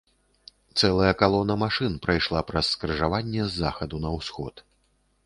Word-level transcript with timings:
Цэлая 0.79 1.11
калона 1.19 1.57
машын 1.63 1.93
прайшла 2.05 2.41
праз 2.49 2.71
скрыжаванне 2.77 3.47
з 3.47 3.53
захаду 3.61 4.01
на 4.07 4.15
ўсход. 4.17 4.65